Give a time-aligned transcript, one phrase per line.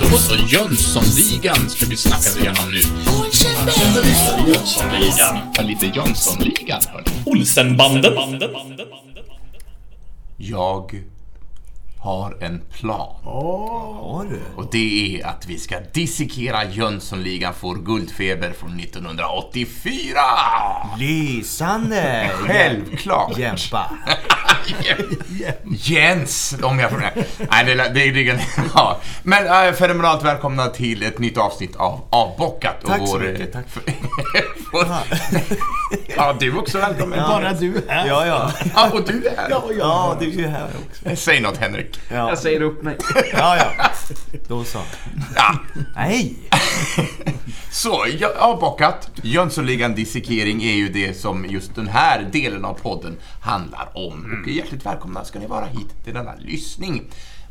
[0.00, 2.80] Då så, Jönssonligan ska vi snacka igenom nu.
[4.48, 5.38] Jönssonligan.
[5.56, 7.10] Ja, lite Jönssonligan, hörni.
[7.26, 8.12] Olsenbanden.
[10.36, 11.02] Jag
[12.00, 13.14] har en plan.
[14.30, 14.40] Du?
[14.56, 20.20] Och det är att vi ska dissekera Jönssonligan får guldfeber från 1984!
[20.98, 22.30] Lysande!
[22.46, 23.38] Självklart!
[23.38, 23.90] Jämpa.
[25.64, 26.98] Jens, om jag får...
[26.98, 28.40] Nej, det, det, det, det
[28.74, 29.00] ja.
[29.22, 32.76] Men äh, fenomenalt välkomna till ett nytt avsnitt av Avbockat.
[32.86, 33.68] Tack så vår, mycket, tack.
[33.68, 33.82] För,
[34.72, 34.86] vår,
[36.16, 37.18] ja, du är också välkommen.
[37.18, 38.06] Bara du här.
[38.06, 38.52] Ja, ja.
[38.74, 39.46] Ja, och du är här.
[39.50, 39.76] Ja, ja.
[39.78, 41.16] Ja, du är här också.
[41.16, 41.89] Säg något, Henrik.
[42.08, 42.96] Ja, Jag säger upp mig.
[43.32, 43.56] ja.
[43.56, 43.90] ja.
[44.48, 44.78] Då så.
[45.36, 45.54] Ja.
[45.94, 46.36] Nej!
[47.70, 49.10] Så, ja, avbockat.
[49.22, 54.42] Jönssonligan dissekering är ju det som just den här delen av podden handlar om.
[54.44, 57.02] Och hjärtligt välkomna ska ni vara hit till denna lyssning.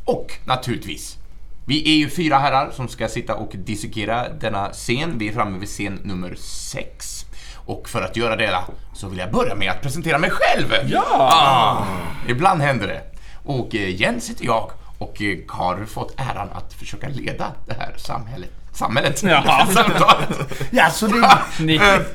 [0.05, 1.17] Och naturligtvis,
[1.65, 5.17] vi är ju fyra herrar som ska sitta och dissekera denna scen.
[5.17, 7.25] Vi är framme vid scen nummer sex.
[7.55, 8.59] Och för att göra det
[8.93, 10.73] så vill jag börja med att presentera mig själv.
[10.87, 11.87] Ja!
[12.27, 13.01] ibland händer det.
[13.49, 17.93] Och eh, Jens heter jag och eh, har fått äran att försöka leda det här
[17.97, 18.49] samhället.
[18.73, 19.23] Samhället?
[19.23, 19.65] Jaha.
[19.73, 20.29] Samtalet.
[20.71, 21.65] Ja, så det, Ni,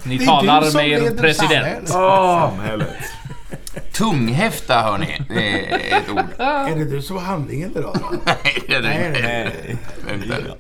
[0.05, 1.89] ni det är talar med er president.
[1.89, 2.89] samhället.
[3.93, 5.21] Tunghäfta, hörni.
[5.31, 6.25] Är ett ord.
[6.39, 7.97] Är det du som har handlingen idag?
[8.25, 9.23] Nej, det är det Nej, inte.
[9.23, 10.15] Nej.
[10.15, 10.55] Inte.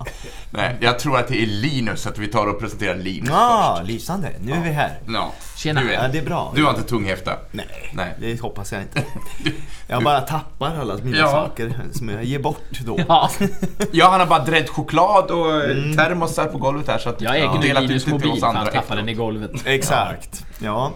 [0.50, 3.90] Nej, jag tror att det är Linus, att vi tar och presenterar Linus Ja, först.
[3.90, 4.28] lysande.
[4.40, 4.98] Nu är vi här.
[5.08, 5.32] Ja.
[5.56, 5.80] Tjena.
[5.80, 6.52] Du, Ja, är, det är bra.
[6.56, 7.32] du har inte tunghäfta?
[7.50, 8.14] Nej, Nej.
[8.20, 9.02] det hoppas jag inte.
[9.86, 11.30] Jag bara tappar alla mina Ja.
[11.30, 12.98] saker som jag ger bort då.
[13.08, 13.30] Ja,
[13.92, 15.96] Ja, han har bara dränt choklad och mm.
[15.96, 19.08] termosar på golvet här så att jag äger nu Linus mobil för han tappade den
[19.08, 19.50] i golvet.
[19.64, 20.44] Exakt.
[20.58, 20.92] Ja.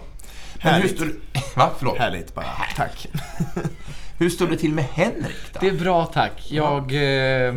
[0.63, 0.95] Men hur Härligt.
[0.95, 1.11] står,
[1.55, 1.69] va?
[1.77, 1.97] Förlåt.
[1.97, 2.45] Härligt bara.
[2.75, 3.07] Tack.
[4.17, 5.59] Hur står det till med Henrik då?
[5.61, 6.47] Det är bra tack.
[6.49, 6.91] Jag...
[6.93, 7.55] Eh,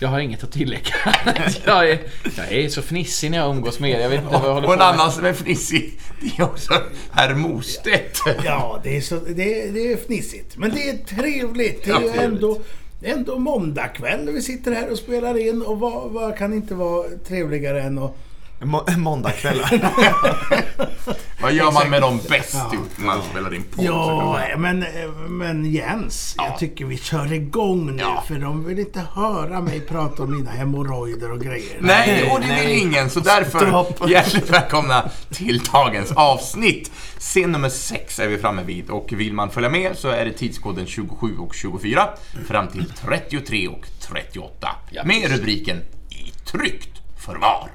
[0.00, 0.94] jag har inget att tillägga.
[1.64, 1.98] jag, är,
[2.36, 4.00] jag är så fnissig när jag umgås med er.
[4.00, 4.94] Jag vet inte vad jag håller Och en på med.
[4.94, 6.72] annan som är fnissig, det är också
[7.12, 8.18] herr Mostedt.
[8.44, 10.56] Ja, det är, så, det, är, det är fnissigt.
[10.56, 11.84] Men det är trevligt.
[11.84, 12.32] Det Ja, är ju trevligt.
[12.34, 12.60] ändå,
[13.02, 15.62] ändå måndagkväll när vi sitter här och spelar in.
[15.62, 18.16] Och vad, vad kan inte vara trevligare än att...
[18.64, 19.80] Må- Måndagkvällar.
[21.42, 22.56] Vad gör man med dem bäst
[22.96, 23.84] när man spelar in podd?
[23.84, 24.84] Ja, men,
[25.28, 26.34] men Jens.
[26.38, 26.46] Ja.
[26.50, 28.02] Jag tycker vi kör igång nu.
[28.02, 28.24] Ja.
[28.28, 31.76] För de vill inte höra mig prata om mina hemorrojder och grejer.
[31.80, 32.78] Nej, och det vill Nej.
[32.78, 34.10] ingen, så därför Stopp.
[34.10, 36.90] hjärtligt välkomna till dagens avsnitt.
[37.18, 40.32] Scen nummer 6 är vi framme vid och vill man följa med så är det
[40.32, 42.08] tidskoden 27 och 24
[42.48, 45.04] fram till 33 och 38 Ja.
[45.04, 45.76] med rubriken
[46.10, 47.70] I tryggt förvar.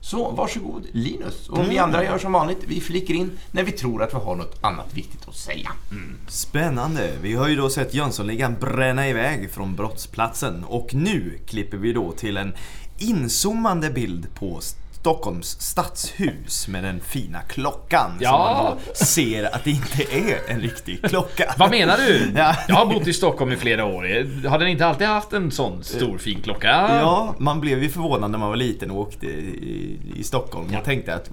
[0.00, 1.48] Så varsågod Linus.
[1.48, 4.36] Och vi andra gör som vanligt, vi flickar in när vi tror att vi har
[4.36, 5.72] något annat viktigt att säga.
[6.28, 7.12] Spännande.
[7.22, 12.12] Vi har ju då sett Jönssonligan bränna iväg från brottsplatsen och nu klipper vi då
[12.12, 12.54] till en
[12.98, 14.60] inzoomande bild på
[15.00, 18.30] Stockholms stadshus med den fina klockan Ja.
[18.30, 21.54] som man då ser att det inte är en riktig klocka.
[21.58, 22.32] Vad menar du?
[22.36, 22.56] Ja.
[22.68, 24.46] Jag har bott i Stockholm i flera år.
[24.48, 26.68] Har den inte alltid haft en sån stor fin klocka?
[26.68, 30.84] Ja, man blev ju förvånad när man var liten och åkte i, i Stockholm och
[30.84, 31.30] tänkte att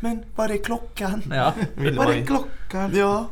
[0.00, 1.22] men var är klockan?
[1.34, 1.52] Ja.
[1.96, 2.92] Var är klockan?
[2.96, 3.28] Ja.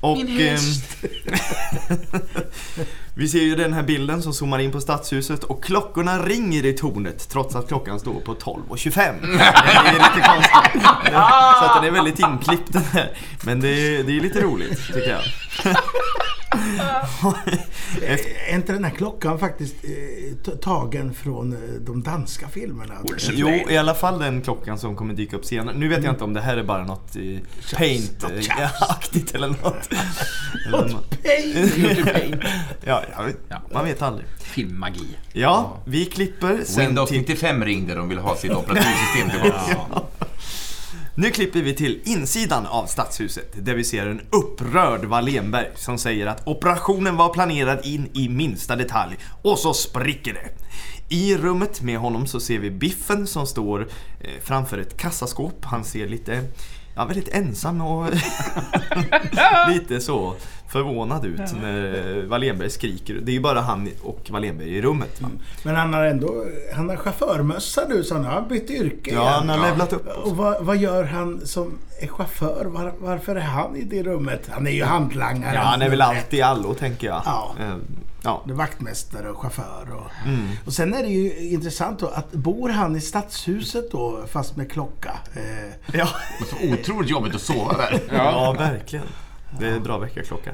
[0.00, 0.84] Och, Min häst.
[1.02, 1.98] ehm,
[3.14, 6.72] vi ser ju den här bilden som zoomar in på stadshuset och klockorna ringer i
[6.72, 8.92] tornet trots att klockan står på 12.25.
[9.38, 10.82] Det är lite konstigt.
[11.58, 13.10] Så att den är väldigt inklippt den här.
[13.42, 15.22] Men det är, det är lite roligt tycker jag.
[18.02, 22.94] Är inte den här klockan faktiskt eh, tagen från eh, de danska filmerna?
[23.32, 25.76] jo, i alla fall den klockan som kommer dyka upp senare.
[25.76, 27.22] Nu vet jag inte om det här är bara något eh,
[27.76, 29.90] paint-aktigt eller något.
[30.70, 31.14] Något.
[32.84, 33.62] Ja, jag vet, Ja.
[33.72, 34.26] man vet aldrig.
[34.40, 35.16] Filmmagi.
[35.32, 37.18] Ja, vi klipper sen Windows till...
[37.18, 40.02] 95 ringde, de vill ha sitt operativsystem tillbaka.
[41.20, 46.26] Nu klipper vi till insidan av stadshuset där vi ser en upprörd Wallenberg som säger
[46.26, 50.48] att operationen var planerad in i minsta detalj och så spricker det.
[51.14, 53.80] I rummet med honom så ser vi Biffen som står
[54.20, 55.64] eh, framför ett kassaskåp.
[55.64, 56.44] Han ser lite,
[56.98, 58.06] ja väldigt ensam och
[59.68, 60.34] lite så
[60.68, 63.14] förvånad ut när Wallenberg skriker.
[63.14, 65.20] Det är ju bara han och Wallenberg i rummet.
[65.20, 65.28] Va?
[65.62, 69.44] Men han har ändå han har chaufförmössa nu så han har bytt yrke Ja, han
[69.48, 69.58] igen.
[69.60, 70.06] har levlat upp.
[70.24, 72.64] Och vad, vad gör han som är chaufför?
[72.64, 74.48] Var, varför är han i det rummet?
[74.50, 75.54] Han är ju hantlangare.
[75.54, 77.22] Ja, han är väl allt i allo tänker jag.
[77.24, 77.54] Ja.
[78.22, 78.42] Ja.
[78.46, 79.86] Det är vaktmästare och chaufför.
[79.94, 80.46] Och, Mm.
[80.66, 84.70] och sen är det ju intressant då att bor han i stadshuset då fast med
[84.72, 85.12] klocka?
[85.34, 86.08] Eh, Ja.
[86.50, 88.00] Så otroligt jobbigt att sova där.
[88.12, 89.06] Ja, verkligen.
[89.58, 90.50] Det är en bra väckarklocka.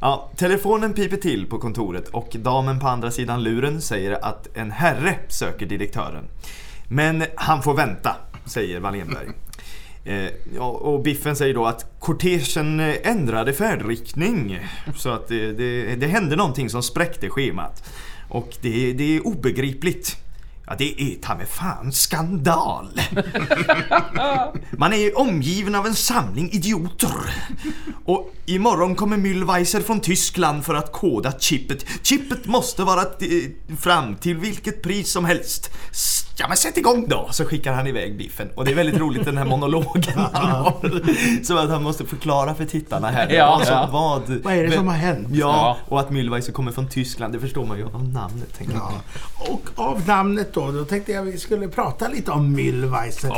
[0.00, 4.70] Ja, telefonen piper till på kontoret och damen på andra sidan luren säger att en
[4.70, 6.24] herre söker direktören.
[6.88, 8.16] Men han får vänta,
[8.46, 9.28] säger Wallenberg.
[10.04, 14.58] Eh, ja, och Biffen säger då att kortegen eh, ändrade färdriktning.
[14.96, 17.90] Så att det, det, det hände någonting som spräckte schemat.
[18.28, 20.16] Och det, det är obegripligt.
[20.66, 23.00] Ja, det är ta mig fan skandal!
[24.78, 27.10] Man är omgiven av en samling idioter.
[28.04, 31.84] Och imorgon kommer Müllweiser från Tyskland för att koda chippet.
[32.02, 33.02] Chippet måste vara
[33.78, 35.70] fram till vilket pris som helst.
[36.38, 37.28] Ja men sätt igång då!
[37.30, 38.48] Så skickar han iväg Biffen.
[38.56, 40.74] Och det är väldigt roligt den här monologen han har.
[41.44, 43.30] Så att han måste förklara för tittarna här.
[43.32, 43.88] Ja, vad, som- ja.
[43.92, 45.28] vad, Vad är det som har hänt?
[45.32, 48.58] Ja, och att Müllweiser kommer från Tyskland, det förstår man ju av namnet.
[48.58, 48.74] Tänker.
[48.74, 48.92] Ja.
[49.38, 53.32] Och av namnet då, då tänkte jag vi skulle prata lite om Müllweiser.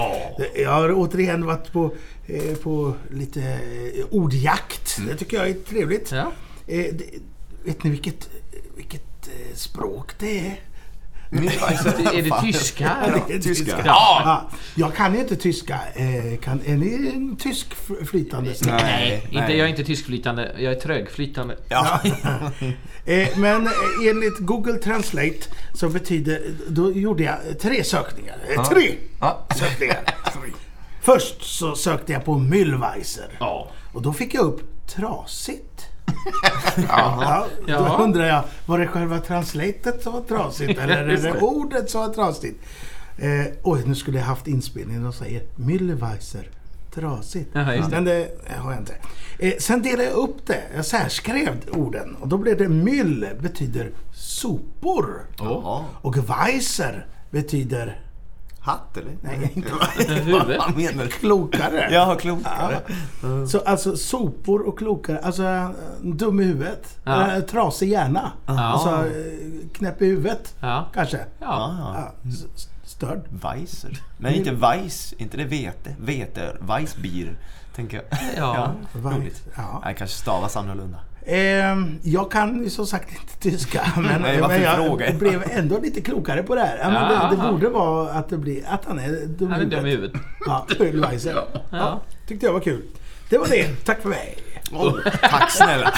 [0.56, 1.94] Jag har återigen varit på,
[2.26, 4.98] eh, på lite eh, ordjakt.
[5.08, 6.12] Det tycker jag är trevligt.
[6.12, 6.32] Ja.
[6.66, 7.04] Eh, det,
[7.64, 8.30] vet ni vilket,
[8.76, 10.60] vilket eh, språk det är?
[11.30, 12.96] Är det tyska?
[13.28, 13.82] Det är tyska.
[13.84, 14.50] Ja.
[14.74, 15.78] Jag kan inte tyska.
[15.94, 17.74] Eh, kan, är ni en tysk
[18.06, 18.54] flytande?
[18.66, 19.56] Nej, inte, nej.
[19.56, 20.52] jag är inte tyskflytande.
[20.58, 21.56] Jag är trögflytande.
[21.68, 22.00] Ja.
[23.08, 23.72] Eh, men eh,
[24.10, 25.36] enligt Google Translate
[25.74, 26.42] så betyder...
[26.68, 28.36] Då gjorde jag tre sökningar.
[28.56, 29.46] Eh, Tre Ja.
[29.56, 30.00] sökningar.
[31.02, 33.28] Först så sökte jag på Müllweiser.
[33.40, 33.68] Ja.
[33.92, 35.65] Och då fick jag upp trasigt.
[36.88, 41.90] Ja, då undrar jag, var det själva translatet som var trasigt eller är det ordet
[41.90, 42.64] som var trasigt?
[43.18, 46.48] Eh, oj, nu skulle jag haft inspelningen och säger Müllweiser.
[46.94, 47.50] Trasigt.
[47.52, 47.88] Jaha.
[47.90, 48.28] Men det
[48.58, 48.94] har jag inte.
[49.38, 50.62] Eh, sen delade jag upp det.
[50.76, 52.16] Jag särskrev orden.
[52.20, 55.26] Och då blev det Müll betyder sopor.
[55.38, 55.84] Jaha.
[56.02, 58.00] Och Weiser betyder
[58.66, 59.16] Hatt eller?
[59.20, 59.70] Nej, inte.
[60.58, 61.08] Vad menar du?
[61.10, 61.88] klokare.
[61.90, 62.80] Ja, klokare.
[63.48, 65.18] Så alltså sopor och klokare.
[65.18, 65.70] Alltså eh,
[66.02, 66.98] dum i huvudet.
[67.04, 67.32] Ja.
[67.36, 68.32] Eh, trasig hjärna.
[68.46, 68.60] Ja.
[68.60, 70.54] Alltså eh, knäpp i huvudet.
[70.60, 70.88] Ja.
[70.94, 71.16] Kanske.
[71.16, 71.24] Ja.
[71.40, 72.30] Ja, Ja,
[72.84, 73.20] störd.
[73.28, 74.02] Weiser.
[74.18, 75.12] Nej, inte Weiss.
[75.18, 75.94] Inte det vete.
[75.98, 76.56] Vete.
[76.60, 77.36] Weissbier.
[77.74, 78.18] Tänker jag.
[78.36, 78.72] Ja.
[78.94, 79.42] roligt.
[79.56, 79.80] Ja.
[79.84, 80.98] Nej, kanske stavas annorlunda.
[81.28, 83.82] Ehm, jag kan ju som sagt inte tyska.
[83.96, 85.12] Men, Nej, men jag fråga?
[85.18, 86.78] blev ändå lite klokare på det här.
[86.78, 87.28] Ja, men Ja.
[87.30, 89.90] det, det borde vara att, det blir, att han är dum Han är dum i
[89.90, 90.20] huvudet.
[90.46, 90.66] Ja.
[91.24, 91.46] Ja.
[91.70, 92.00] Ja.
[92.28, 92.82] Tyckte jag var kul.
[93.30, 93.84] Det var det.
[93.84, 94.38] Tack för mig.
[94.72, 95.92] Oh, tack snälla.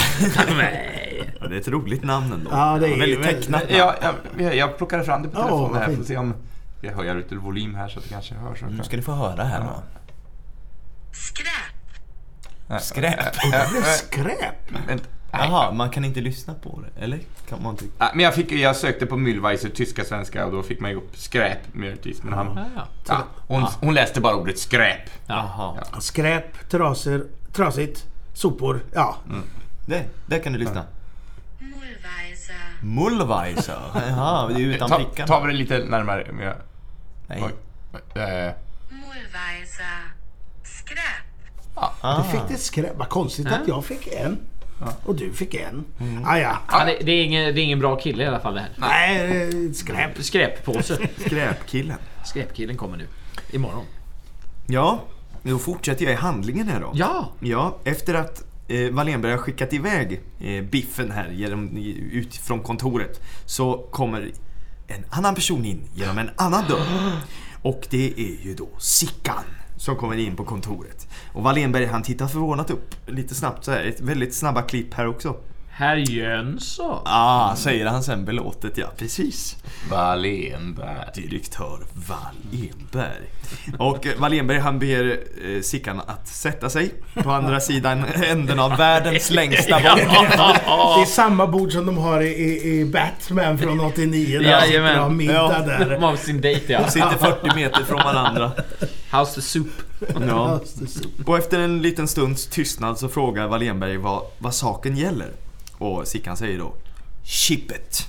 [0.56, 1.34] Nej.
[1.40, 2.50] Ja, det är ett roligt namn ändå.
[2.52, 3.74] Ja, det är väldigt väldigt- tecknat namn.
[3.78, 3.94] Ja,
[4.38, 5.96] jag, jag plockade fram det på telefonen vad här.
[5.96, 6.34] Får se om
[6.80, 8.62] jag höjer lite volym här så att det kanske hörs.
[8.70, 9.82] Nu ska ni få höra här då.
[12.68, 13.18] Nej, Skräp.
[13.18, 14.54] äh, Det blev äh, skräp.
[15.30, 17.04] Jaha, man kan inte lyssna på det?
[17.04, 17.18] Eller?
[17.48, 17.76] Kan man?
[17.98, 20.96] Ja, Men jag, fick, jag sökte på Müllweiser tyska, svenska och då fick man ju
[20.96, 22.22] upp skräp möjligtvis.
[22.22, 22.86] Men han, Ja.
[23.08, 25.00] ja, hon, hon läste bara ordet skräp.
[25.26, 25.74] Jaha.
[26.00, 28.80] Skräp, trasor, trasigt, sopor.
[28.94, 29.16] Ja.
[29.86, 30.84] Det, där kan du lyssna.
[31.58, 32.56] Mullweiser.
[32.82, 33.80] Mullweiser.
[34.08, 35.26] Jaha, det är utan Ta, prickarna.
[35.26, 36.26] ta vi det lite närmare.
[36.32, 36.54] Men jag,
[37.26, 37.38] Nej.
[38.14, 38.54] eh,
[38.90, 40.02] Mullweiser.
[40.64, 41.24] Skräp.
[41.74, 42.22] Ah.
[42.22, 42.96] Du fick det skräp.
[42.96, 44.38] Vad konstigt att jag fick en.
[45.04, 45.84] Och du fick en.
[46.24, 46.58] Ah, ja.
[46.70, 48.70] Ja, det, det, är ingen, det är ingen bra kille i alla fall det här.
[48.76, 50.22] Nej, skräp.
[50.22, 50.98] Skräppåse.
[51.26, 51.98] Skräpkillen.
[52.24, 53.06] Skräpkillen kommer nu.
[53.50, 53.84] Imorgon.
[54.66, 55.04] Ja,
[55.42, 56.90] då fortsätter jag i handlingen här då.
[56.94, 57.32] Ja.
[57.40, 61.76] Ja, efter att eh, Wallenberg har skickat iväg eh, Biffen här genom,
[62.12, 64.30] ut från kontoret så kommer
[64.86, 66.86] en annan person in genom en annan dörr.
[67.62, 69.44] Och det är ju då Sickan
[69.78, 71.08] som kommer in på kontoret.
[71.32, 73.84] Och Wallenberg han tittar förvånat upp lite snabbt så här.
[73.84, 75.36] Ett väldigt snabba klipp här också.
[75.78, 77.02] Herr Jönsson.
[77.04, 78.86] Ah, säger han sen belåtet ja.
[78.96, 79.56] Precis.
[79.90, 80.96] Wallenberg.
[81.14, 83.26] Direktör Wallenberg.
[83.78, 88.76] Och eh, Wallenberg han ber eh, Sickan att sätta sig på andra sidan änden av
[88.76, 89.98] världens längsta bord.
[89.98, 94.38] Det är samma bord som de har i, i, i Batman från 89.
[94.38, 95.58] Där de sitter och har middag Ja.
[95.66, 95.90] där.
[95.90, 96.88] De har sin dejt ja.
[96.90, 98.52] Sitter 40 meter från varandra.
[99.12, 99.66] House the Soup.
[100.28, 100.60] Ja.
[101.26, 105.28] Och efter en liten stunds tystnad så frågar Wallenberg vad, vad saken gäller.
[105.78, 106.74] Och Sickan säger då
[107.22, 108.08] Chippet.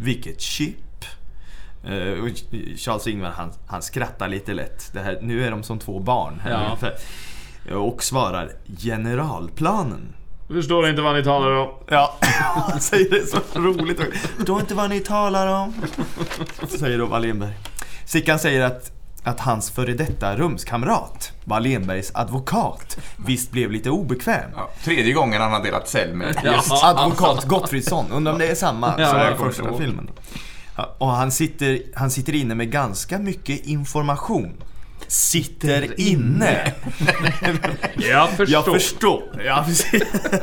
[0.00, 0.76] Vilket chip?
[2.22, 2.28] Och
[2.78, 4.90] Charles Ingvar han, han skrattar lite lätt.
[4.92, 6.76] Det här, nu är de som två barn här
[7.70, 7.76] Ja.
[7.76, 10.14] Och svarar generalplanen.
[10.48, 11.68] Förstår inte vad ni talar om.
[11.88, 12.18] Ja,
[12.70, 14.00] han säger det så roligt.
[14.36, 15.74] Förstår inte vad ni talar om.
[16.68, 17.54] Säger då Wallenberg.
[18.04, 18.92] Sickan säger att,
[19.24, 24.50] att hans före detta rumskamrat, Wallenbergs advokat, visst blev lite obekväm.
[24.56, 28.54] Ja, tredje gången han har delat cell med just Advokat Gottfridsson, undrar om det är
[28.54, 30.10] samma Ja, som i första filmen.
[30.98, 34.52] Och han sitter, han sitter inne med ganska mycket information.
[35.06, 36.72] Sitter inne.
[37.96, 38.48] Jag förstår.
[38.48, 39.22] Jag förstår.
[39.44, 40.02] Ja, precis.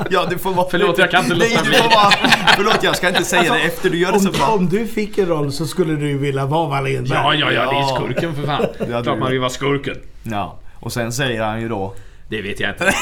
[0.10, 0.68] ja, du får vara...
[0.72, 1.78] Förlåt, jag kan inte Nej, låta du bli.
[1.78, 2.12] får vara...
[2.56, 4.48] Förlåt, jag ska inte säga det efter du gör det så Om, bra.
[4.48, 7.20] om du fick en roll så skulle du vilja vara Wallenberg.
[7.20, 8.66] Ja, ja, ja, det är skurken för fan.
[8.80, 9.98] Ja, Klart du- man vill vara skurken.
[10.24, 11.96] Ja, och sen säger han ju då
[12.30, 12.94] Det vet jag inte.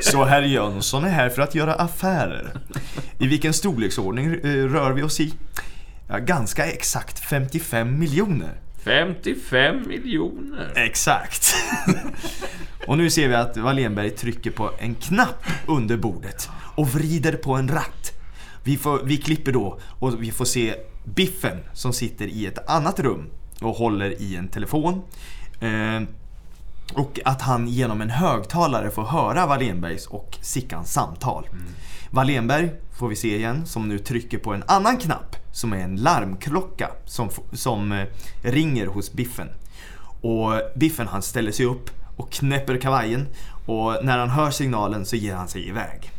[0.00, 2.52] Så herr Jönsson är här för att göra affärer.
[3.18, 5.34] I vilken storleksordning eh, rör vi oss i?
[6.08, 8.52] Ja, ganska exakt 55 miljoner.
[8.84, 10.72] 55 miljoner.
[10.76, 11.54] Exakt.
[12.86, 17.54] och nu ser vi att Wallenberg trycker på en knapp under bordet och vrider på
[17.54, 18.12] en ratt.
[18.64, 20.74] Vi, får, vi klipper då och vi får se
[21.04, 25.02] Biffen som sitter i ett annat rum och håller i en telefon.
[25.60, 26.02] Eh,
[26.94, 31.48] och att han genom en högtalare får höra Wallenbergs och Sickans samtal.
[32.10, 35.96] Wallenberg får vi se igen som nu trycker på en annan knapp som är en
[35.96, 38.06] larmklocka som, som eh,
[38.42, 39.48] ringer hos Biffen.
[40.20, 43.26] Och Biffen han ställer sig upp och knäpper kavajen
[43.66, 46.10] och när han hör signalen så ger han sig iväg.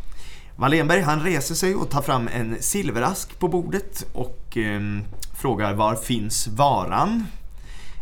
[0.56, 4.82] Wallenberg han reser sig och tar fram en silverask på bordet och eh,
[5.34, 7.26] frågar var finns varan?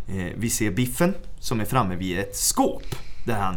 [0.07, 2.95] Eh, vi ser Biffen som är framme vid ett skåp
[3.25, 3.55] där han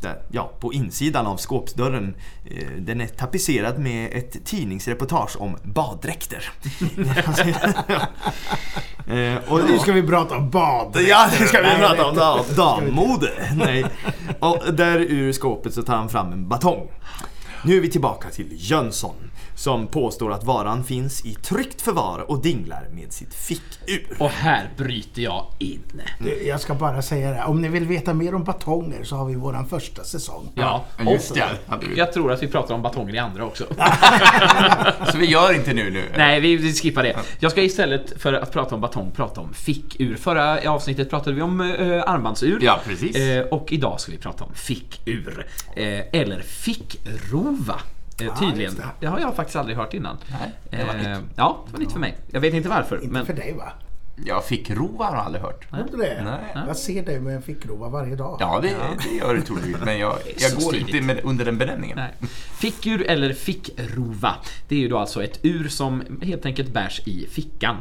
[0.00, 2.14] där, ja, på insidan av skåpsdörren
[2.44, 6.52] eh, den är tapetserad med ett tidningsreportage om baddräkter.
[9.06, 10.96] eh, och, Nu ska vi prata om bad.
[11.08, 13.30] Ja, nu ska vi prata om dam- dammode.
[13.54, 13.84] Nej.
[14.40, 16.88] Och där ur skåpet så tar han fram en batong.
[17.64, 19.14] Nu är vi tillbaka till Jönsson
[19.58, 24.16] som påstår att varan finns i tryggt förvar och dinglar med sitt fickur.
[24.18, 26.02] Och här bryter jag in.
[26.18, 27.44] Du, Jag ska bara säga det.
[27.44, 30.52] Om ni vill veta mer om batonger så har vi våran första säsong.
[30.54, 31.44] Ja, Just och det.
[31.66, 31.98] hade vi.
[31.98, 33.64] jag tror att vi pratar om batonger i andra också.
[35.12, 36.02] Så vi gör inte nu nu?
[36.16, 37.16] Nej, vi, vi skippar det.
[37.40, 40.16] Jag ska istället för att prata om batong prata om fickur.
[40.16, 42.58] Förra avsnittet pratade vi om eh, armbandsur.
[42.62, 43.16] Ja, precis.
[43.16, 45.46] Eh, och idag ska vi prata om fickur.
[45.76, 47.80] Eh, eller fickrova.
[48.20, 48.60] Eh, tydligen.
[48.60, 48.84] just Det.
[49.00, 49.06] det.
[49.06, 50.16] har jag faktiskt aldrig hört innan.
[50.40, 52.16] Nej, det var Eh, ja, det var nytt för mig.
[52.30, 52.96] Jag vet inte varför.
[52.96, 53.72] Inte men för dig va?
[54.24, 55.66] Jag fick rova har jag aldrig hört.
[55.90, 56.22] Du det?
[56.24, 56.64] Nej.
[56.66, 58.36] Jag ser dig med en fickrova varje dag.
[58.40, 59.76] Ja, det, det gör det troligtvis.
[59.84, 60.88] Men jag, jag går stiligt.
[60.88, 61.96] inte med, under den benämningen.
[61.96, 62.30] Nej.
[62.58, 64.34] Fickur eller fickrova.
[64.68, 67.76] Det är ju då alltså ett ur som helt enkelt bärs i fickan.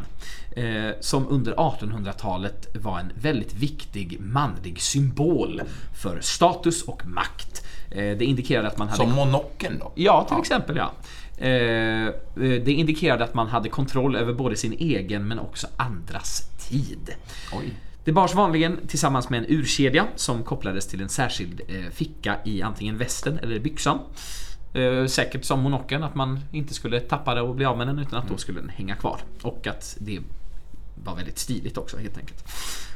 [0.55, 5.61] Eh, som under 1800-talet var en väldigt viktig manlig symbol
[6.01, 7.46] för status och makt.
[7.91, 8.97] Eh, det indikerade att man hade...
[8.97, 9.91] Som monocken då?
[9.95, 10.91] Ja, till exempel ja.
[11.37, 16.49] Eh, eh, det indikerade att man hade kontroll över både sin egen men också andras
[16.69, 17.15] tid.
[17.53, 17.73] Oj.
[18.03, 22.97] Det bars vanligen tillsammans med en urkedja som kopplades till en särskild ficka i antingen
[22.97, 23.99] västen eller byxan.
[25.07, 28.19] Säkert som monokeln, att man inte skulle tappa det och bli av med den utan
[28.19, 29.19] att då skulle den hänga kvar.
[29.41, 30.19] Och att det
[31.03, 32.43] var väldigt stiligt också helt enkelt.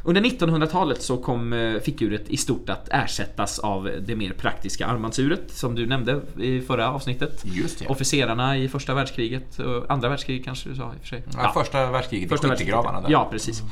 [0.04, 5.52] Under 1900-talet så kom eh, fickuret i stort att ersättas av det mer praktiska armbandsuret
[5.52, 7.42] som du nämnde i förra avsnittet.
[7.44, 7.88] Just det.
[7.88, 11.24] Officerarna i första världskriget, andra världskriget kanske du sa i och för sig.
[11.34, 13.10] Ja, Första världskriget, Första i skyttegravarna där.
[13.10, 13.62] Ja, precis.
[13.62, 13.68] Ehm,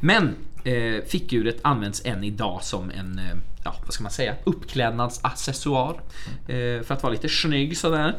[0.00, 6.00] men eh, fickuret används än idag som en, eh, ja vad ska man säga, uppklädnadsaccessoar.
[6.48, 8.14] Eh, för att vara lite snygg sådär.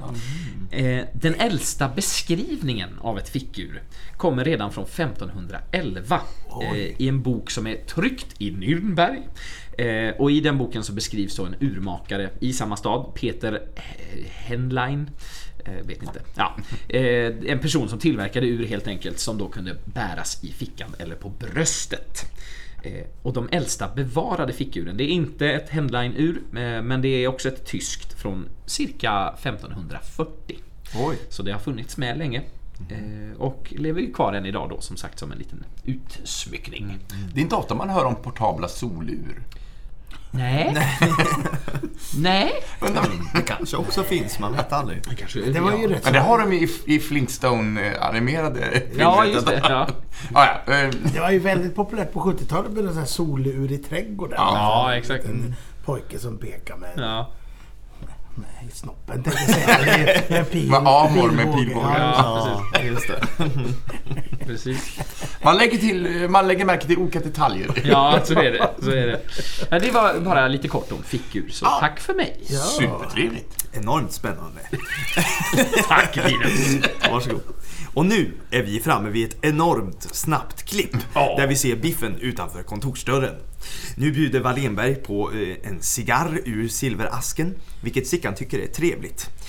[0.72, 3.84] Eh, den äldsta beskrivningen av ett fickur
[4.18, 6.22] kommer redan från 1511
[6.62, 9.22] eh, i en bok som är tryckt i Nürnberg.
[10.18, 13.62] Och i den boken så beskrivs då en urmakare i samma stad, Peter
[14.30, 15.10] Henlein.
[15.66, 16.22] Eh, vet inte.
[16.36, 16.56] Ja.
[16.88, 21.16] Eh, en person som tillverkade ur helt enkelt som då kunde bäras i fickan eller
[21.16, 22.26] på bröstet.
[22.84, 27.28] Eh, och de äldsta bevarade fickuren, det är inte ett Henlein-ur eh, men det är
[27.28, 30.60] också ett tyskt från cirka 1540.
[30.96, 31.18] Oj.
[31.30, 32.42] Så det har funnits med länge.
[32.90, 36.98] Eh, och lever ju kvar än idag då som sagt som en liten utsmyckning.
[37.34, 39.42] Det är inte ofta man hör om portabla solur.
[40.32, 40.78] Nej.
[42.18, 42.52] Nej.
[42.80, 43.06] Undrar-
[43.36, 45.04] Det kanske också finns, man vet aldrig.
[45.18, 49.62] Kanske, Det var ju rätt Men det har de i, i Flintstone-animerade Ja, just det.
[49.64, 49.88] Ja.
[50.34, 53.78] Ja, ja, eh, det var ju väldigt populärt på 70-talet med den här solur i
[53.78, 54.36] trädgården.
[54.38, 55.26] Ja, exakt.
[55.26, 55.56] En
[55.86, 57.32] pojke som pekar med, Ja.
[58.40, 59.78] Med snoppen tänkte jag säga.
[60.06, 61.88] Det är- med pil, Med amor med pilbåge.
[61.98, 63.22] Ja, Ja, just det.
[64.46, 65.00] Precis.
[65.44, 67.72] man, lägger till, man lägger märke till olika detaljer.
[67.84, 68.70] Ja, så är det.
[68.82, 69.22] Så är det.
[69.72, 72.42] Ja, det var bara lite kort om fickur, så tack för mig.
[72.48, 72.60] Ja.
[72.60, 73.66] Supertrevligt.
[73.74, 74.60] Enormt spännande.
[75.88, 76.86] Tack Linus.
[77.12, 77.42] Varsågod.
[77.94, 81.36] Och nu är vi framme vid ett enormt snabbt klipp Ja.
[81.38, 83.36] där vi ser Biffen utanför kontorsdörren.
[83.98, 89.30] Nu bjuder Wallenberg på eh, en cigarr ur silverasken, vilket Sickan tycker är trevligt.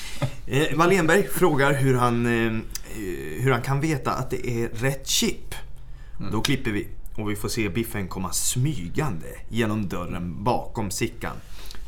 [0.46, 5.08] Eh, Wallenberg frågar hur han, eh, eh, hur han kan veta att det är rätt
[5.08, 5.54] chip.
[6.32, 6.86] Då klipper vi.
[7.14, 11.36] och vi får se Biffen komma smygande genom dörren bakom Sickan.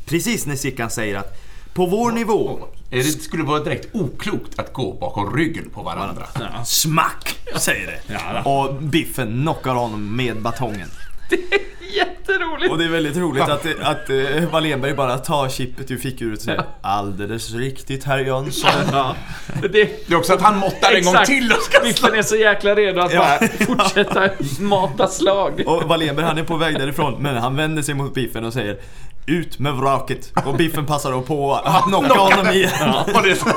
[0.05, 1.37] Precis när Sickan säger att
[1.73, 6.27] på vår nivå, Det skulle vara direkt oklokt att gå bakom ryggen på varandra.
[6.65, 8.13] smack, säger det.
[8.49, 10.89] Och Biffen knockar honom med batongen.
[11.91, 12.71] Jätteroligt!
[12.71, 16.43] Och det är väldigt roligt att, att uh, Wallenberg bara tar chippet ur fickuret och
[16.43, 18.71] säger Alldeles riktigt herr Jönsson.
[18.91, 19.15] Ja.
[19.61, 21.27] Det, Det är också att han måttar en gång Exakt.
[21.29, 23.37] till och ska Biffen är så jäkla redo att Ja.
[23.39, 25.63] bara fortsätta mata slag.
[25.65, 28.77] Och Wallenberg han är på väg därifrån men han vänder sig mot Biffen och säger
[29.25, 30.31] Ut med vraket!
[30.45, 32.93] Och Biffen passar då på att knocka honom igen.
[33.15, 33.49] Och det är så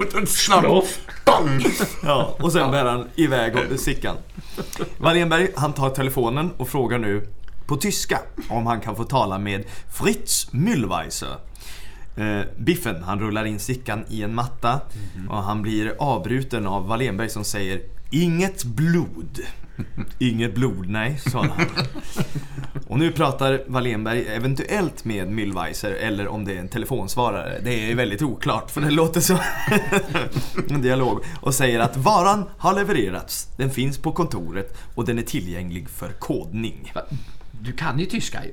[0.00, 1.00] otroligt snabbt.
[1.24, 1.66] Bang!
[2.02, 4.16] Ja, och sen bär han iväg Sickan.
[4.98, 7.26] Wallenberg han tar telefonen och frågar nu
[7.66, 11.36] på tyska om han kan få tala med Fritz Müllweiser.
[12.16, 14.80] Eh, Biffen han rullar in Sickan i en matta
[15.28, 19.40] och han blir avbruten av Wallenberg som säger Inget blod.
[20.18, 21.66] Inget blod, nej, sa han.
[22.88, 27.60] Och nu pratar Wallenberg eventuellt med Müllweiser eller om det är en telefonsvarare.
[27.64, 29.38] Det är väldigt oklart för det låter så
[30.68, 31.24] en dialog.
[31.40, 33.48] Och säger att varan har levererats.
[33.56, 36.92] Den finns på kontoret och den är tillgänglig för kodning.
[37.64, 38.52] Du kan ju tyska ju.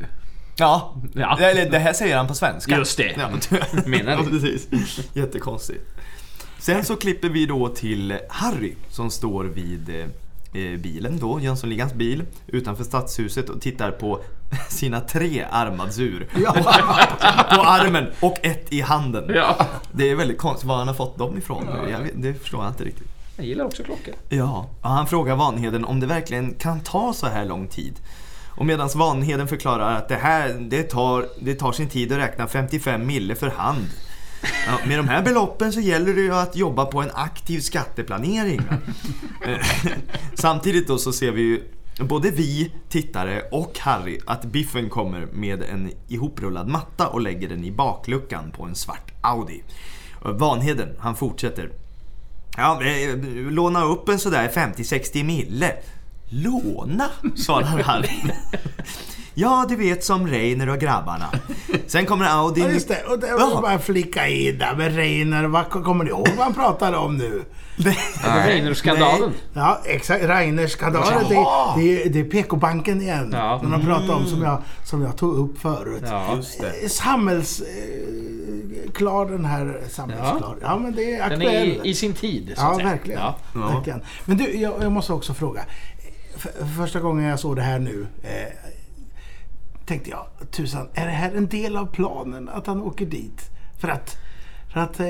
[0.55, 1.39] Ja, Ja.
[1.39, 2.77] Eller, det här säger han på svenska.
[2.77, 3.15] Just det.
[3.17, 3.29] Ja,
[3.85, 4.29] Menar ja, det.
[4.29, 4.67] precis.
[5.13, 5.81] Jättekonstigt.
[6.59, 9.89] Sen så klipper vi då till Harry som står vid
[10.53, 14.19] eh, bilen då, Jönssonligans bil, utanför stadshuset och tittar på
[14.69, 16.27] sina tre armbandsur.
[17.55, 19.31] på armen och ett i handen.
[19.35, 19.67] Ja.
[19.91, 21.67] Det är väldigt konstigt var han har fått dem ifrån.
[21.91, 23.07] Jag vet, det förstår jag inte riktigt.
[23.37, 24.13] Jag gillar också klockor.
[24.29, 27.93] Ja, och han frågar Vanheden om det verkligen kan ta så här lång tid.
[28.59, 32.47] Och medan Vanheden förklarar att det här det tar, det tar sin tid att räkna
[32.47, 33.85] 55 mille för hand.
[34.41, 38.61] Ja, med de här beloppen så gäller det ju att jobba på en aktiv skatteplanering.
[39.45, 39.57] Eh,
[40.33, 41.63] samtidigt då så ser vi ju
[41.99, 47.63] både vi, tittare och Harry att Biffen kommer med en ihoprullad matta och lägger den
[47.63, 49.63] i bakluckan på en svart Audi.
[50.25, 51.71] Eh, Vanheden, han fortsätter.
[52.57, 53.15] Ja, eh,
[53.51, 55.73] låna upp en sådär 50-60 mille.
[56.29, 57.05] Låna?
[57.35, 58.09] svarar Harry.
[59.33, 61.29] Ja, du vet som Reiner och grabbarna.
[61.87, 62.61] Sen kommer Audi...
[62.61, 63.03] Ja, just det.
[63.03, 63.49] Och det Ja.
[63.53, 65.43] jag bara flika in där med Reiner.
[65.43, 67.43] Vad kommer ni ihåg vad han pratade om nu?
[68.45, 69.31] Reiner-skandalen.
[69.53, 70.23] Ja, exakt.
[70.23, 71.23] Reiners-skandalen.
[71.29, 71.35] Det,
[71.81, 73.29] det, är- det är PK-banken igen.
[73.33, 73.59] Ja.
[73.63, 76.03] Den har pratat om som jag, som jag tog upp förut.
[76.05, 76.35] Ja.
[76.35, 76.67] Just det.
[76.83, 77.61] Eh, Samhälls...
[77.61, 80.55] Eh, klar den här samhällsklar.
[80.61, 81.55] Ja, men det är Den aktuell.
[81.79, 82.87] är i, i sin tid, så Ja, att säga.
[82.89, 83.19] verkligen.
[83.19, 83.35] Ja.
[83.55, 83.59] Ja.
[83.67, 84.01] verkligen.
[84.25, 85.61] Men du, jag, jag måste också fråga.
[86.39, 88.53] För, för första gången jag såg det här nu eh,
[89.85, 93.49] tänkte jag, tusan, är det här en del av planen att han åker dit?
[93.79, 94.17] För att,
[94.73, 95.07] för att eh,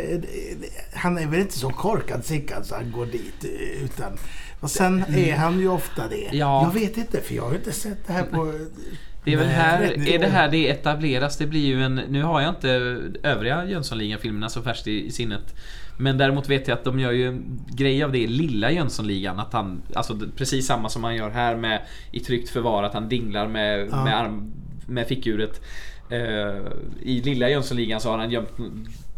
[0.94, 3.44] han är väl inte så korkad Sickan så han går dit.
[3.44, 4.18] eh, Utan,
[4.60, 6.30] och sen är han ju ofta det.
[6.32, 6.64] Ja.
[6.64, 8.54] Jag vet inte, för jag har inte sett det här på...
[9.24, 11.38] Det är väl här, 30 är det här det etableras.
[11.38, 12.70] Det blir ju en, nu har jag inte
[13.24, 15.56] övriga Jönssonligan-filmerna så färskt i, i sinnet.
[16.02, 19.40] Men däremot vet jag att de gör ju en grej av det i lilla Jönssonligan.
[19.40, 21.82] Att han, alltså precis samma som han gör här med
[22.12, 24.04] i tryggt förvar, att han dinglar med, Ja.
[24.04, 24.52] med, arm,
[24.88, 25.62] med fickuret.
[26.10, 26.20] Eh,
[27.02, 28.50] I lilla Jönssonligan så har han gömt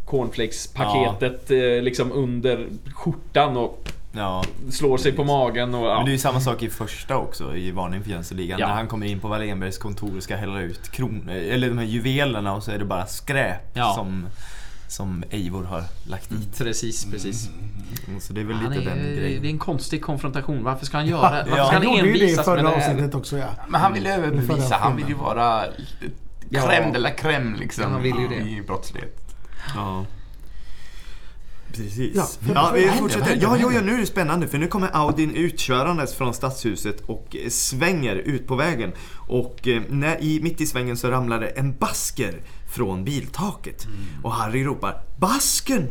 [0.05, 4.43] cornflakes-paketet eh, liksom under skjortan och Ja.
[4.71, 5.95] slår sig på magen och ja.
[5.95, 8.59] Men det är ju samma sak i första också, i Varning för Jönssonligan.
[8.59, 8.67] Ja.
[8.67, 11.85] När han kommer in på Wallenbergs kontor och ska hälla ut kron eller de här
[11.85, 13.93] juvelerna och så är det bara skräp Ja.
[13.95, 14.27] som,
[14.91, 16.57] som Eivor har lagt dit.
[16.57, 17.49] Precis, precis.
[18.19, 19.45] Så det är väl Han lite är, den det är grejen.
[19.45, 20.63] en konstig konfrontation.
[20.63, 21.65] Varför ska han göra Varför Ja.
[21.65, 23.47] ska Han han gjorde ju det i förra det avsnittet också ja.
[23.69, 24.55] Men han vill överbevisa.
[24.55, 25.63] Förra Han vill ju vara
[26.49, 26.61] Ja.
[26.61, 28.35] crème de la crème liksom Ja, han vill ju det.
[28.35, 29.35] i brottslighet.
[29.75, 30.05] Ja.
[31.73, 32.15] Precis.
[32.15, 33.37] Ja, Ja, vi fortsätter.
[33.41, 33.81] Ja, ja, händer?
[33.91, 38.55] nu är det spännande för nu kommer Audin utkörandes från stadshuset och svänger ut på
[38.55, 38.91] vägen.
[39.27, 43.87] Och eh, när, i, mitt i svängen så ramlar det en basker från biltaket.
[44.23, 45.87] Och Harry ropar Basken!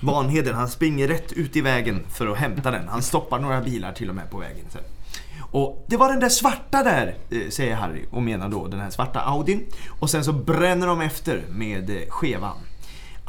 [0.00, 2.88] Vanheden han springer rätt ut i vägen för att hämta den.
[2.88, 4.64] Han stoppar några bilar till och med på vägen.
[4.68, 4.82] Sen.
[5.52, 8.90] Och det var den där svarta där, eh, säger Harry och menar då den här
[8.90, 9.66] svarta Audin.
[10.00, 12.56] Och sen så bränner de efter med eh, skevan.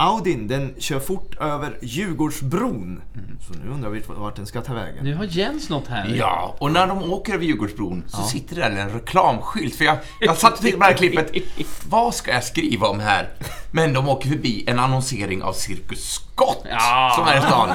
[0.01, 3.01] Audin den kör fort över Djurgårdsbron.
[3.47, 5.03] Så nu undrar vi vart den ska ta vägen.
[5.03, 6.15] Nu har Jens något här.
[6.15, 9.75] Ja, och när de åker över Djurgårdsbron så sitter det där en reklamskylt.
[9.75, 11.31] För jag, jag satt och tänkte på det här klippet,
[11.89, 13.29] vad ska jag skriva om här?
[13.71, 16.65] Men de åker förbi en annonsering av Cirkus Scott.
[16.69, 17.13] Ja.
[17.15, 17.69] som är i stan.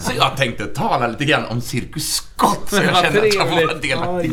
[0.00, 2.70] Så jag tänkte tala lite grann om Cirkus Scott.
[2.70, 4.32] Så jag kände att jag var delaktig.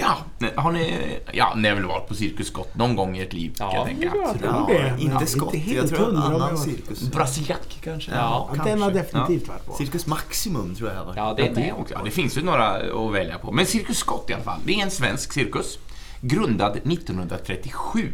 [0.00, 0.16] Ja,
[0.56, 0.98] har ni...
[1.32, 3.76] Ja, ni har väl varit på Cirkus Scott någon gång i ert liv, kan Ja.
[3.76, 4.10] jag tänka.
[4.14, 5.54] Ja, Ja, det, inte skott.
[5.54, 7.00] helt Jag tror en annan cirkus.
[7.02, 8.10] Brasiliak kanske?
[8.14, 8.50] Ja.
[8.56, 9.72] Ja, den har definitivt varit på.
[9.74, 11.14] Cirkus Maximum tror jag var.
[11.16, 11.94] Ja, det är det, också.
[11.94, 12.66] Ja, det finns ju några
[13.06, 13.52] att välja på.
[13.52, 15.78] Men Cirkus Scott i alla fall, det är en svensk cirkus.
[16.20, 18.08] Grundad 1937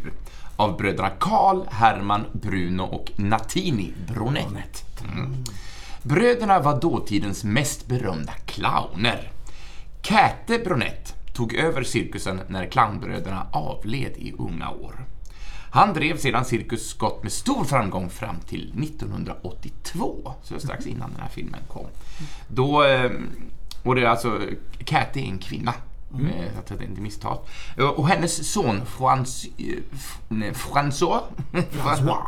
[0.59, 4.85] av bröderna Karl, Herman, Bruno och Natini Bronett.
[5.12, 5.44] Mm.
[6.03, 9.31] Bröderna var dåtidens mest berömda clowner.
[10.03, 15.05] Käte Bronett tog över cirkusen när clownbröderna avled i unga år.
[15.71, 21.21] Han drev sedan Cirkus Scott med stor framgång fram till 1982, så strax innan den
[21.21, 21.87] här filmen kom.
[22.49, 23.11] Då, eh,
[23.83, 24.40] och det är alltså,
[24.85, 25.75] Kathy är en kvinna,
[26.14, 27.38] eh, så att det inte misstas.
[27.97, 31.21] Och hennes son Frans, eh, F- nej, François,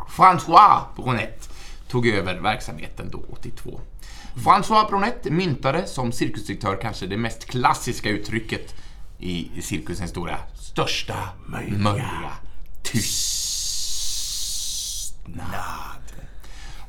[0.09, 1.51] François Bronett
[1.89, 3.81] tog över verksamheten då 82.
[4.37, 8.75] François Bronett myntade som cirkusdirektör kanske det mest klassiska uttrycket
[9.19, 10.39] i cirkusens historia.
[10.55, 11.15] Största
[11.47, 12.31] möjliga,
[14.81, 15.51] tystnad.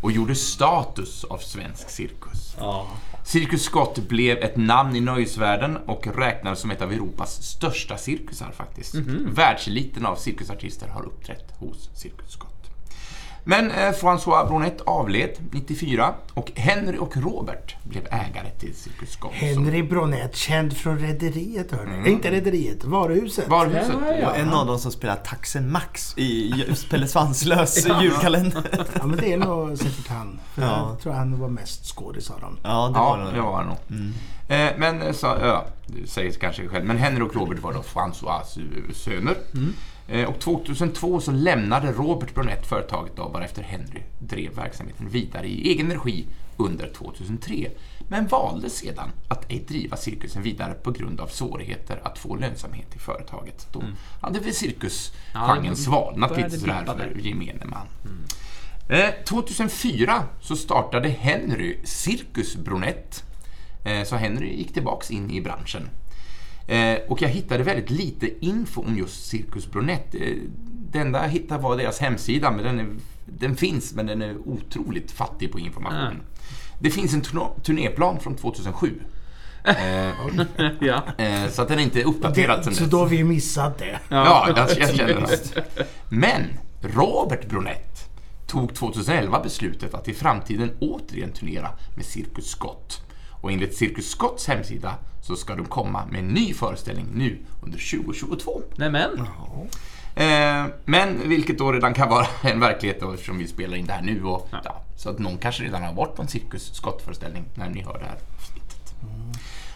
[0.01, 2.56] Och gjorde status av svensk cirkus.
[2.60, 2.88] Ja.
[3.23, 8.51] Cirkus Scott blev ett namn i nöjesvärlden och räknades som ett av Europas största cirkusar
[8.51, 8.95] faktiskt.
[9.25, 12.61] Världseliten av cirkusartister har uppträtt hos Cirkus Scott.
[13.43, 19.32] Men eh, François Bronett avled 94 och Henry och Robert blev ägare till Cirkus Scott.
[19.34, 21.97] Henry Bronett, känd från Rederiet hörni.
[22.01, 23.47] Nej, Inte Rederiet, Varuhuset.
[23.49, 23.95] Varuhuset.
[24.27, 26.51] Och en av dem som spelar Taxen Max i
[26.89, 28.63] Pelle Svanslös julkalender.
[28.93, 30.39] Ja, men det är nog säkert han.
[30.56, 30.88] Ja.
[30.89, 32.58] Jag tror han var mest skådis av dem.
[32.63, 33.32] Ja, det var Ja, det.
[33.36, 33.77] det var han nog.
[34.47, 37.80] Eh, men eh, så, ja, det säger kanske själv, men Henry och Robert var då
[37.82, 38.41] François
[38.93, 39.32] söner.
[39.54, 39.60] Eh,
[40.28, 45.92] och 2002 så lämnade Robert Bronett företaget då, varefter Henry drev verksamheten vidare i egen
[45.92, 46.26] regi
[46.58, 47.70] under 2003.
[48.08, 52.96] Men valde sedan att ej driva cirkusen vidare på grund av svårigheter att få lönsamhet
[52.96, 53.68] i företaget.
[53.72, 53.84] Då
[54.22, 57.88] hade väl cirkusgenren Ja, svalnat lite sådär för gemene man.
[58.90, 63.24] Eh, 2004 så startade Henry Cirkus Bronett.
[63.86, 65.90] Eh, så Henry gick tillbaks in i branschen.
[66.67, 70.15] Eh, och jag hittade väldigt lite info om just Cirkus Bronett.
[70.15, 70.36] Eh,
[70.91, 72.88] det enda jag hittade var deras hemsida, men den, är,
[73.26, 76.21] den finns, men den är otroligt fattig på information.
[76.80, 79.02] Det finns en turn- turnéplan från 2007.
[79.63, 79.76] Eh,
[80.80, 81.04] ja.
[81.50, 84.00] så att den är inte uppdaterad sen så då har vi missat det.
[84.10, 85.86] Ja, jag, jag känner det.
[86.10, 86.41] Men
[86.82, 88.10] Robert Bronett
[88.47, 93.02] tog 2011 beslutet att i framtiden återigen turnera med Cirkus Scott.
[93.41, 97.91] Och enligt Cirkus Scotts hemsida så ska de komma med en ny föreställning nu under
[98.04, 98.62] 2022.
[98.75, 99.27] Nämen.
[100.15, 103.93] Eh, men vilket då redan kan vara en verklighet då, eftersom vi spelar in det
[103.93, 104.23] här nu.
[104.23, 104.82] Och, ja.
[104.95, 108.06] så att någon kanske redan har varit på en Cirkus Scott-föreställning när ni hör det
[108.06, 108.95] här avsnittet.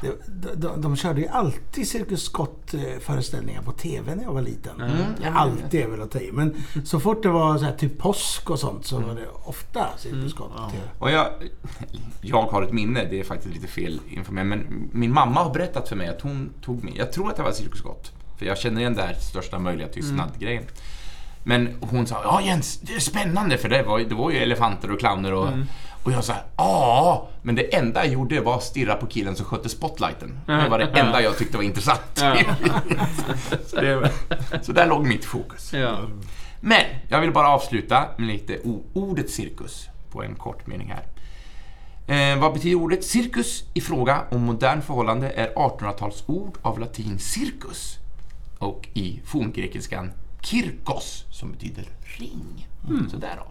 [0.01, 4.81] De, de, de körde ju alltid Cirkus Scott-föreställningar på TV när jag var liten.
[5.23, 6.31] Ja, alltid är väl att ta i.
[6.31, 9.87] Men så fort det var så här, typ påsk och sånt så var det ofta
[9.97, 10.83] Cirkus Scott på TV.
[10.99, 11.27] Och jag,
[12.21, 15.53] jag har ett minne, det är faktiskt lite fel info med, men min mamma har
[15.53, 18.45] berättat för mig att hon tog med, jag tror att det var Cirkus Scott, för
[18.45, 20.63] jag känner igen det här största möjliga tystnad-grejen.
[21.43, 24.91] Men hon sa, ja Jens, det är spännande för det var, det var ju elefanter
[24.91, 25.49] och clowner och,
[26.05, 29.45] och jag sa, ja, men det enda jag gjorde var att stirra på killen som
[29.45, 30.39] skötte spotlighten.
[30.45, 32.01] Det var det enda jag tyckte var intressant.
[33.67, 34.11] så, det,
[34.61, 35.73] så där låg mitt fokus.
[35.73, 35.97] Ja.
[36.61, 38.59] Men jag vill bara avsluta med lite
[38.93, 41.05] ordet cirkus på en kort mening här.
[42.07, 43.03] Eh, vad betyder ordet?
[43.03, 47.97] Cirkus i fråga om modern förhållande är 1800-talsord av latin circus
[48.59, 52.67] och i forngrekiskan kirkos som betyder ring.
[53.11, 53.47] Så därav.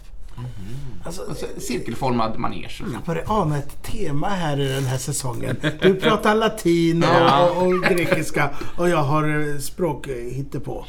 [1.05, 2.83] Alltså, Alltså, cirkelformad manege.
[2.93, 5.57] jag börjar ana ett tema här i den här säsongen.
[5.83, 10.09] Du pratar latin och, och, och grekiska och jag har eh, språk
[10.65, 10.87] på.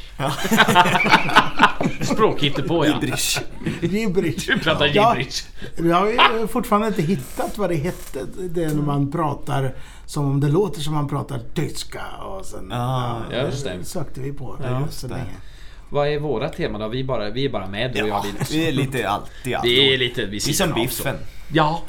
[2.02, 2.94] Språk på ja.
[3.02, 3.40] Gibberish.
[3.82, 4.48] Gibberish.
[4.48, 5.44] Du pratar Ja, gibberish.
[5.78, 8.20] Jag har ju fortfarande inte hittat vad det hette.
[8.50, 12.02] Det när man pratar som om det låter som man pratar tyska.
[12.22, 13.84] Och sen, Ah, ja, just det.
[13.86, 15.14] sökte vi på Ja, ja, just så det.
[15.14, 15.26] länge.
[15.96, 16.88] Vad är våra teman då?
[16.88, 18.52] Vi är bara, vi är bara med du och jag Ja, Linus.
[18.52, 19.66] vi är lite alltid allt.
[19.66, 20.82] Vi är lite vid Vi är sidan som av, så.
[21.04, 21.16] biffen.
[21.54, 21.84] Ja.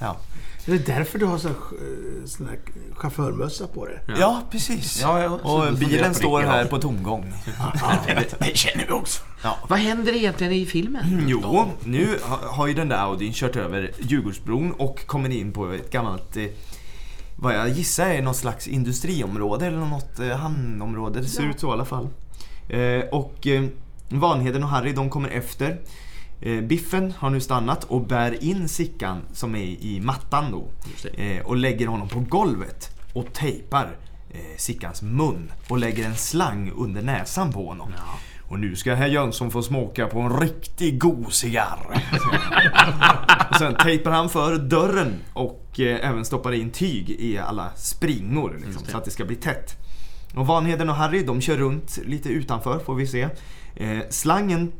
[0.00, 0.16] Ja.
[0.66, 1.54] Är det därför du har så, eh,
[2.26, 2.58] sån här
[2.94, 3.98] chaufförmössa på dig?
[4.18, 5.00] ja, precis.
[5.02, 6.14] Ja, jag Och bilen det.
[6.18, 7.32] står här på tomgång.
[8.38, 9.22] Det känner vi också.
[9.68, 11.24] Vad händer egentligen i filmen?
[11.28, 15.72] Jo, nu ha- har ju den där Audin kört över Djurgårdsbron och kommer in på
[15.72, 16.44] ett gammalt eh,
[17.36, 21.20] vad jag gissar är något slags industriområde eller något eh, hamnområde.
[21.20, 22.08] Det ser ut så i alla fall.
[22.72, 23.64] Eh, och eh,
[24.08, 25.80] Vanheden och Harry de kommer efter.
[26.40, 30.68] Eh, Biffen har nu stannat och bär in Sickan som är i mattan då.
[31.44, 33.96] Och lägger honom på golvet och tejpar
[34.56, 37.92] Sickans mun och lägger en slang under näsan på honom.
[38.48, 42.02] Och nu ska herr Jönsson få smaka på en riktigt god cigarr.
[43.50, 48.60] och sen tejpar han för dörren och eh, även stoppar in tyg i alla springor
[48.64, 49.81] liksom, så att det ska bli tätt.
[50.34, 53.28] Och Vanheden och Harry de kör runt lite utanför får vi se.
[53.76, 54.72] Eh, slangen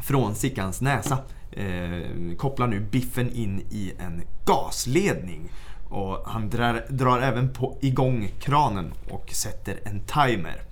[0.00, 1.18] från Sickans näsa
[1.52, 5.48] eh, kopplar nu Biffen in i en gasledning.
[5.88, 10.62] Och han drar, drar även på, igång kranen och sätter en timer.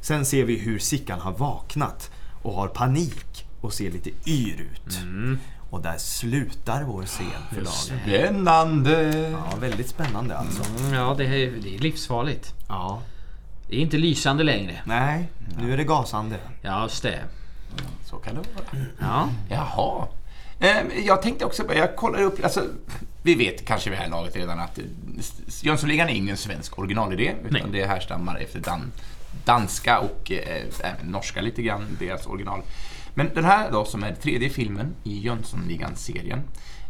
[0.00, 2.10] Sen ser vi hur Sickan har vaknat
[2.42, 4.98] och har panik och ser lite yr ut.
[5.70, 8.00] Och där slutar vår scen för dagen.
[8.04, 9.28] Spännande!
[9.30, 10.62] Ja, väldigt spännande alltså.
[10.80, 12.54] Mm, Ja, det är, det är livsfarligt.
[12.68, 13.02] Ja.
[13.68, 14.82] Det är inte lysande längre.
[14.86, 16.36] Nej, nu är det gasande.
[16.62, 17.20] Ja, just det.
[18.04, 18.84] Så kan det vara.
[19.00, 19.28] Ja.
[19.48, 20.06] Jaha.
[20.58, 22.66] Eh, Jag tänkte också, jag kollar upp, alltså,
[23.22, 24.84] vi vet kanske vid det här laget redan att eh,
[25.62, 27.80] Jönssonligan är ingen svensk originalidé, utan Nej.
[27.80, 28.92] det härstammar efter dan,
[29.44, 32.62] danska och eh, även norska lite grann, deras original.
[33.14, 36.42] Men den här då, som är tredje filmen i Jönssonligan-serien,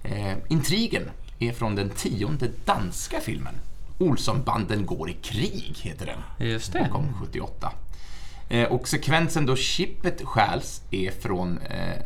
[0.04, 3.54] eh, intrigen är från den tionde danska filmen.
[3.98, 6.48] Olssonbanden går i krig, heter den.
[6.48, 6.78] Just det.
[6.78, 7.72] Den kom 78.
[8.48, 12.02] Eh, och sekvensen då chippet stjäls är från, eh,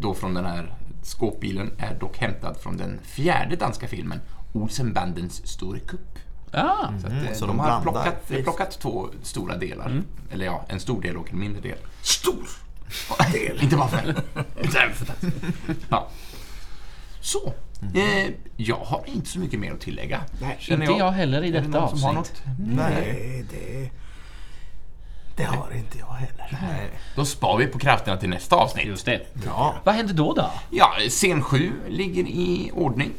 [0.00, 4.20] då från den här skåpbilen är dock hämtad från den fjärde danska filmen
[4.52, 6.18] Olsenbandens store kupp.
[6.50, 6.92] Ja.
[7.00, 10.02] Så, att, eh, så de, de har plockat, plockat två stora delar.
[10.30, 11.78] Eller ja, en stor del och en mindre del.
[12.02, 12.48] Stor!
[13.62, 14.14] Inte bara för
[15.88, 16.08] ja.
[17.20, 17.52] Så.
[17.94, 20.20] Eh, jag har inte så mycket mer att tillägga.
[20.40, 22.14] Nej, Känner Inte jag heller i Är det detta har avsnitt.
[22.14, 22.42] något?
[22.58, 23.90] Nej, det...
[25.36, 26.58] Det har inte jag heller.
[26.62, 26.90] Nej.
[27.16, 28.86] Då spar vi på krafterna till nästa avsnitt.
[28.86, 29.20] Just det.
[29.44, 29.74] Ja.
[29.84, 30.50] Vad händer då då?
[30.70, 33.10] Ja, scen 7 ligger i ordning.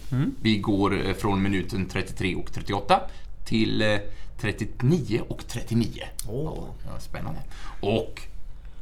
[0.42, 3.00] Vi går eh, från minuten 33 och 38
[3.46, 3.98] till eh,
[4.42, 6.04] 39 och 39.
[6.28, 6.64] Åh.
[6.86, 7.40] Ja, spännande.
[7.82, 8.22] Och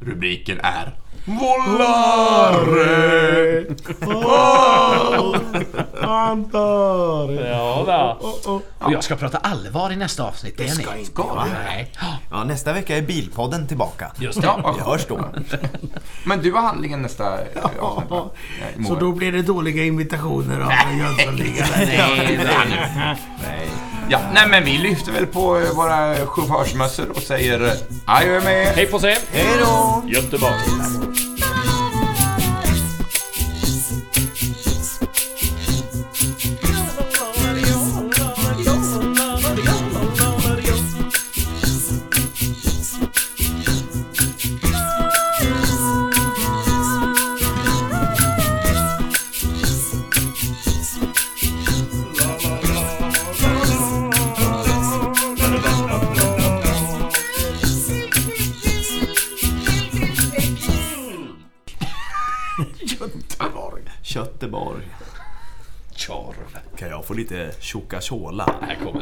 [0.06, 2.72] rubriken är Volare!
[6.02, 7.48] Antare.
[7.48, 8.52] Ja, då.
[8.52, 10.54] Och jag ska prata allvar i nästa avsnitt.
[10.58, 10.98] Det är ska ni.
[10.98, 11.44] inte Ska jag.
[11.46, 11.50] du?
[11.64, 11.92] Nej.
[12.30, 14.12] Ja, nästa vecka är Bilpodden tillbaka.
[14.18, 14.46] Just det.
[14.46, 15.24] Ja, Vi hörs då.
[16.24, 17.58] Men du har handlingen nästa avsnitt?
[17.78, 18.30] Ja,
[18.88, 21.68] Så då blir det dåliga imitationer av Jönssonligan.
[21.76, 23.68] Nej, nej, nej.
[24.12, 27.72] Ja, nej, men vi lyfter väl på eh, våra chaufförsmössor och säger eh,
[28.04, 28.72] adjö med er.
[28.76, 29.18] Hej på sig!
[29.32, 30.02] Hej då!
[30.06, 30.52] Göteborg.
[67.72, 67.82] Göteborg.
[67.82, 68.54] Tjocka tjåla?
[68.60, 69.00] Här kommer